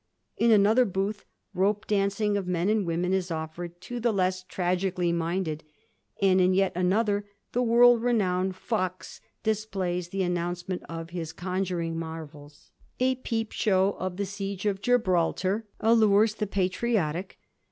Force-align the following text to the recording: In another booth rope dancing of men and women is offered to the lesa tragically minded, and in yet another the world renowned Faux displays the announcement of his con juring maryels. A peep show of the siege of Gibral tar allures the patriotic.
In 0.35 0.49
another 0.49 0.83
booth 0.83 1.25
rope 1.53 1.85
dancing 1.85 2.35
of 2.35 2.47
men 2.47 2.69
and 2.69 2.87
women 2.87 3.13
is 3.13 3.29
offered 3.29 3.79
to 3.81 3.99
the 3.99 4.11
lesa 4.11 4.43
tragically 4.47 5.11
minded, 5.13 5.63
and 6.19 6.41
in 6.41 6.55
yet 6.55 6.71
another 6.73 7.27
the 7.51 7.61
world 7.61 8.01
renowned 8.01 8.55
Faux 8.55 9.21
displays 9.43 10.07
the 10.09 10.23
announcement 10.23 10.81
of 10.89 11.11
his 11.11 11.31
con 11.33 11.63
juring 11.65 11.97
maryels. 11.97 12.71
A 12.99 13.13
peep 13.13 13.51
show 13.51 13.91
of 13.99 14.17
the 14.17 14.25
siege 14.25 14.65
of 14.65 14.81
Gibral 14.81 15.35
tar 15.35 15.65
allures 15.79 16.33
the 16.33 16.47
patriotic. 16.47 17.37